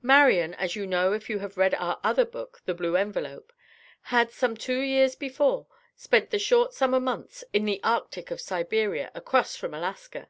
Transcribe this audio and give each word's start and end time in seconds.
Marian, 0.00 0.54
as 0.54 0.76
you 0.76 0.86
know 0.86 1.12
if 1.12 1.28
you 1.28 1.40
have 1.40 1.56
read 1.56 1.74
our 1.74 1.98
other 2.04 2.24
book, 2.24 2.62
"The 2.66 2.72
Blue 2.72 2.94
Envelope," 2.94 3.52
had, 4.02 4.30
some 4.30 4.56
two 4.56 4.78
years 4.78 5.16
before, 5.16 5.66
spent 5.96 6.30
the 6.30 6.38
short 6.38 6.72
summer 6.72 7.00
months 7.00 7.42
of 7.52 7.64
the 7.64 7.80
Arctic 7.82 8.30
in 8.30 8.38
Siberia, 8.38 9.10
across 9.12 9.56
from 9.56 9.74
Alaska. 9.74 10.28